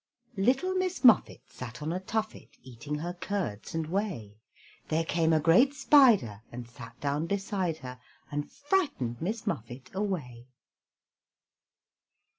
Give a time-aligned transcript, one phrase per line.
[0.37, 4.33] Little Miss Muffet Sat on a tuffet, Eating her curds and whey;
[4.87, 7.99] There came a great spider, And sat down beside her,
[8.31, 10.47] And frightened Miss Muffet away.